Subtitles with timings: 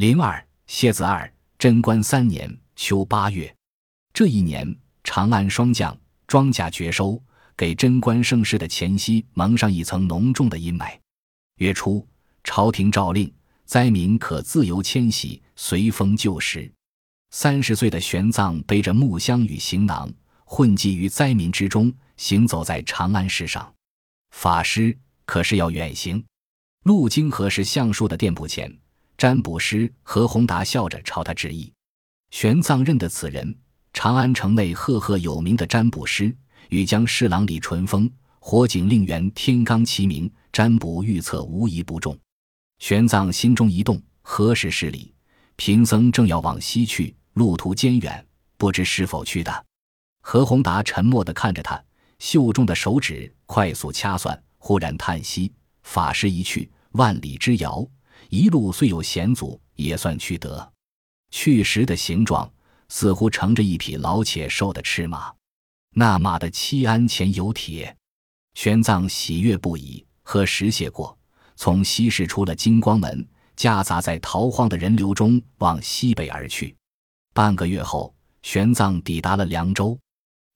[0.00, 3.54] 零二蝎子二贞观三年秋八月，
[4.14, 5.94] 这一年长安霜降，
[6.26, 7.22] 庄稼绝收，
[7.54, 10.98] 给贞观盛世的前夕蒙上一层浓重的阴霾。
[11.56, 12.08] 月初，
[12.42, 13.30] 朝廷诏令
[13.66, 16.72] 灾民可自由迁徙，随风就食。
[17.30, 20.10] 三十岁的玄奘背着木箱与行囊，
[20.46, 23.70] 混迹于灾民之中，行走在长安市上。
[24.30, 24.96] 法师
[25.26, 26.24] 可是要远行。
[26.84, 28.74] 路经何氏橡树的店铺前，
[29.20, 31.70] 占卜师何宏达笑着朝他致意。
[32.30, 33.54] 玄奘认得此人，
[33.92, 36.34] 长安城内赫赫有名的占卜师，
[36.70, 42.18] 与江侍郎李淳风、火警令员天罡齐名，占卜预测无一不中。
[42.78, 45.12] 玄奘心中一动，何时是礼？
[45.56, 48.26] 贫僧正要往西去，路途艰远，
[48.56, 49.66] 不知是否去的。
[50.22, 51.78] 何宏达沉默地看着他，
[52.18, 55.52] 袖中的手指快速掐算，忽然叹息。
[55.82, 57.86] 法师一去，万里之遥，
[58.28, 60.72] 一路虽有险阻，也算去得。
[61.30, 62.50] 去时的形状，
[62.88, 65.32] 似乎乘着一匹老且瘦的赤马，
[65.94, 67.96] 那马的七鞍前有铁。
[68.54, 71.16] 玄奘喜悦不已，喝石谢过，
[71.56, 76.76] 从西市出了金光门，夹杂在逃荒的人流中往西北而去。
[77.32, 79.98] 半个月后，玄奘抵达了凉州。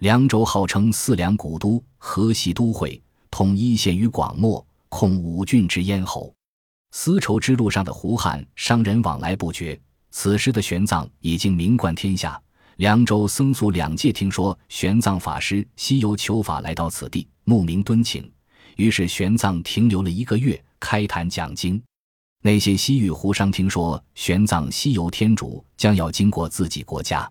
[0.00, 4.66] 凉州号称四梁古都、河西都会，统一县于广漠。
[4.88, 6.34] 控五郡之咽喉，
[6.92, 9.78] 丝绸之路上的胡汉商人往来不绝。
[10.10, 12.40] 此时的玄奘已经名冠天下，
[12.76, 18.30] 凉州僧俗两界听说玄奘法师西游求法来到此地，慕名敦请。
[18.76, 21.82] 于是玄奘停留了一个月，开坛讲经。
[22.42, 27.30] 那些西域胡商听说玄奘西游天竺将要经过自己国家，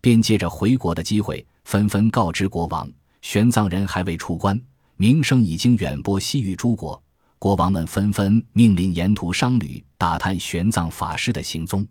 [0.00, 2.88] 便借着回国的机会，纷纷告知国王，
[3.20, 4.60] 玄奘人还未出关。
[4.96, 7.01] 名声已经远播西域诸国，
[7.42, 11.84] 国王们纷纷命令沿途商旅打探玄奘法师的行踪。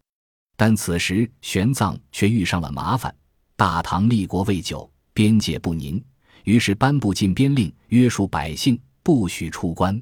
[0.55, 3.13] 但此时玄奘却遇上了麻烦。
[3.57, 6.01] 大唐立国未久，边界不宁，
[6.45, 10.01] 于是颁布禁边令，约束百姓不许出关。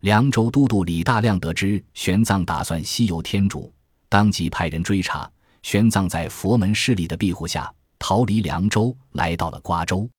[0.00, 3.72] 凉州都督李大亮得知玄奘打算西游天竺，
[4.08, 5.30] 当即派人追查。
[5.62, 10.10] 玄奘在佛门势力的庇护下，逃离凉州，来到了瓜州。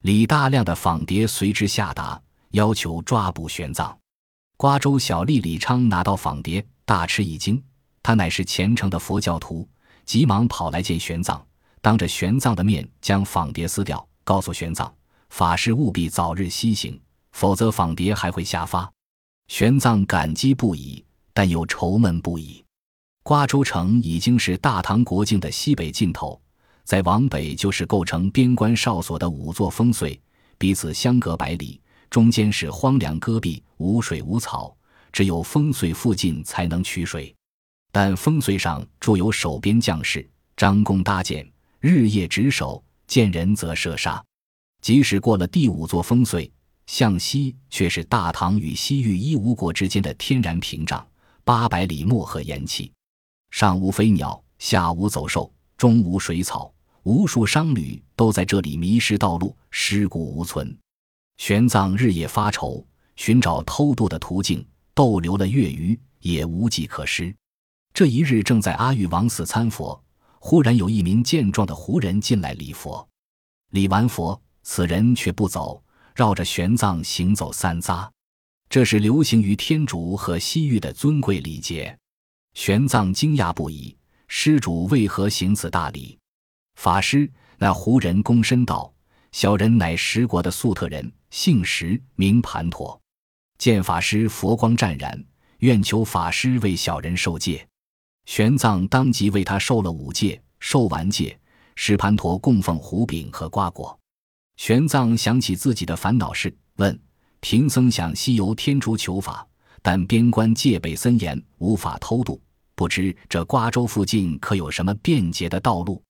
[0.00, 2.18] 李大亮的访谍随之下达，
[2.52, 3.94] 要求抓捕玄奘。
[4.56, 7.60] 瓜州小吏李昌拿到访碟，大吃一惊。
[8.02, 9.68] 他乃是虔诚的佛教徒，
[10.04, 11.40] 急忙跑来见玄奘，
[11.80, 14.90] 当着玄奘的面将访碟撕掉，告诉玄奘
[15.30, 17.00] ：“法师务必早日西行，
[17.32, 18.90] 否则访碟还会下发。”
[19.48, 22.64] 玄奘感激不已，但又愁闷不已。
[23.22, 26.40] 瓜州城已经是大唐国境的西北尽头。
[26.84, 30.20] 再往北就是构成边关哨所的五座烽燧，
[30.58, 31.80] 彼此相隔百里，
[32.14, 34.72] 中间是荒凉戈壁，无水无草，
[35.10, 37.34] 只有烽燧附近才能取水。
[37.90, 40.24] 但烽燧上驻有守边将士，
[40.56, 41.44] 张弓搭箭，
[41.80, 44.24] 日夜值守，见人则射杀。
[44.80, 46.48] 即使过了第五座烽燧，
[46.86, 51.04] 向西却是大唐与西域一吴国之间的天然屏障，
[51.42, 52.92] 八百里漠河延气，
[53.50, 56.72] 上无飞鸟，下无走兽，中无水草。
[57.02, 60.78] 无数商旅都在这里迷失道路，尸骨无存。
[61.36, 62.84] 玄奘日夜发愁，
[63.16, 67.34] 寻找偷渡的途径，逗留了月余，也无计可施。
[67.92, 70.02] 这一日，正在阿育王寺参佛，
[70.38, 73.06] 忽然有一名健壮的胡人进来礼佛。
[73.70, 75.82] 礼完佛，此人却不走，
[76.14, 78.08] 绕着玄奘行走三匝。
[78.68, 81.96] 这是流行于天竺和西域的尊贵礼节。
[82.54, 83.96] 玄奘惊讶不已，
[84.28, 86.18] 施主为何行此大礼？
[86.76, 88.92] 法师，那胡人躬身道
[89.30, 92.98] ：“小人乃十国的粟特人，姓石，名盘陀。
[93.58, 95.20] 见法师佛光湛然，
[95.58, 97.66] 愿求法师为小人受戒。”
[98.24, 100.40] 玄奘当即为他受了五戒。
[100.60, 101.36] 受完戒，
[101.74, 103.98] 石盘陀供奉胡饼和瓜果。
[104.56, 106.96] 玄奘想起自己的烦恼事，问
[107.40, 109.44] ：“贫僧想西游天竺求法，
[109.82, 112.40] 但边关戒备森严，无法偷渡，
[112.76, 116.00] 不知这瓜州附近可有什么便捷的道路？”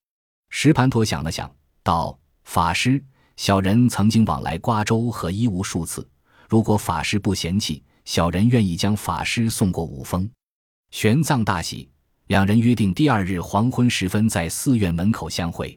[0.50, 1.50] 石盘陀想了想，
[1.82, 3.02] 道：“法师，
[3.36, 6.08] 小人曾经往来瓜州和伊吾数次，
[6.48, 10.28] 如果法师不嫌弃，小人愿意将法师送过五峰。”
[10.90, 11.90] 玄奘大喜，
[12.28, 15.76] 两人约定第二日黄昏时分在寺院门口相会。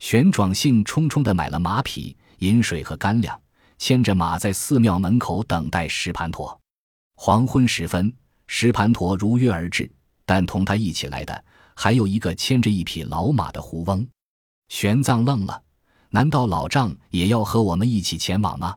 [0.00, 3.40] 玄奘兴冲冲地买了马匹、饮水和干粮，
[3.78, 6.58] 牵着马在寺庙门口等待石盘陀。
[7.16, 8.12] 黄昏时分，
[8.46, 9.90] 石盘陀如约而至，
[10.24, 11.44] 但同他一起来的。
[11.74, 14.04] 还有一个牵着一匹老马的胡翁，
[14.68, 15.62] 玄奘愣了，
[16.10, 18.74] 难道老丈也要和我们一起前往吗？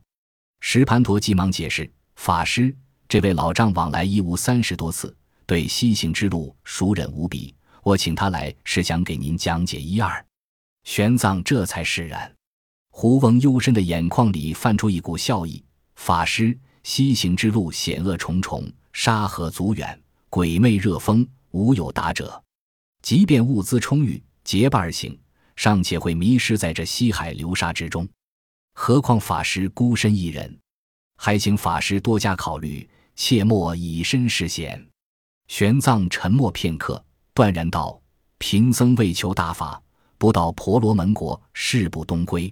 [0.60, 2.76] 石盘陀急忙解释：“法师，
[3.08, 7.56] 这位老丈往来一无三十多次，对西行之路熟稔无比。
[7.84, 10.24] 我请他来是想给您讲解一二。
[10.84, 12.32] 玄奘这才释然。
[12.92, 15.64] 胡翁幽深的眼眶里泛出一股笑意。
[15.96, 20.00] 法师，西行之路险恶重重，沙河阻远，
[20.30, 22.44] 鬼魅热风，无有达者。
[23.02, 25.18] 即便物资充裕，结伴而行，
[25.62, 28.10] 尚且会迷失在这西海流沙之中。
[28.74, 30.60] 何况法师孤身一人，
[31.18, 34.84] 还请法师多加考虑，切莫以身试险。
[35.50, 37.06] 玄奘沉默片刻，
[37.36, 38.02] 断然道
[38.40, 39.80] ：“贫僧为求大法，
[40.18, 42.52] 不到婆罗门国，誓不东归。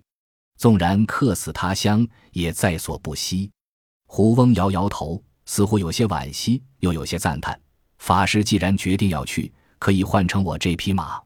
[0.60, 3.50] 纵然客死他乡，也在所不惜。”
[4.06, 7.60] 胡翁摇摇头，似乎有些惋惜，又有些赞叹
[7.98, 11.20] ：“法师既然决定要去，可以换成我这匹马。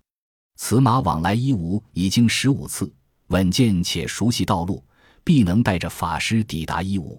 [0.55, 2.93] 此马往来伊吾已经十五次，
[3.27, 4.83] 稳健且熟悉道路。”
[5.25, 7.17] 必能带着法师抵达伊吾。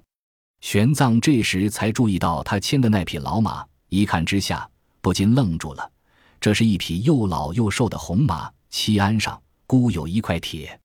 [0.61, 4.69] 玄奘这时才注意到他牵的那匹老马，一看之下
[5.01, 5.91] 不禁愣住了。
[6.39, 10.79] 这是一匹又老又瘦的红马，漆鞍上孤有一块铁，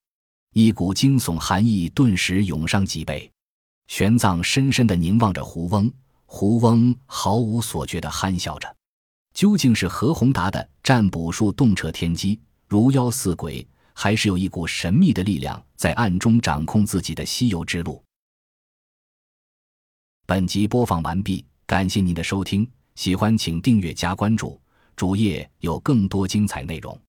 [0.53, 3.29] 一股惊悚寒意顿时涌上脊背。
[3.87, 5.91] 玄奘深深地凝望着胡翁，
[6.25, 8.73] 胡翁毫无所觉地憨笑着。
[9.39, 12.37] 究竟是何宏达的占卜术洞彻天机，
[12.67, 13.65] 如妖似鬼？
[13.93, 18.03] 还是有一股神秘的力量在暗中掌控自己的西游之路。
[20.25, 24.59] 本集播放完毕，感谢您的收听，喜欢请订阅加关注，
[24.97, 27.01] 主页有更多精彩内容。